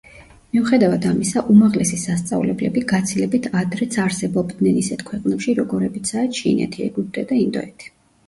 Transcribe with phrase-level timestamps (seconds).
[0.55, 7.95] მიუხედავად ამისა, უმაღლესი სასწავლებლები გაცილებით ადრეც არსებობდნენ ისეთ ქვეყნებში, როგორებიცაა ჩინეთი, ეგვიპტე და ინდოეთი.